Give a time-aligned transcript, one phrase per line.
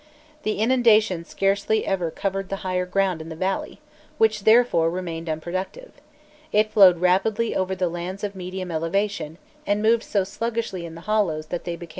[0.41, 3.79] The inundation scarcely ever covered the higher ground in the valley,
[4.17, 5.91] which therefore remained unproductive;
[6.51, 9.37] it flowed rapidly over the lands of medium elevation,
[9.67, 11.89] and moved so sluggishly in the hollows that they became weedy and stagnant pools.